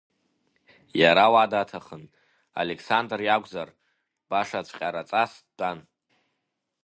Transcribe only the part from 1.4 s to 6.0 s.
даҭахын, Алеқсандр иакәзар, баша цәҟьараҵас дтәан.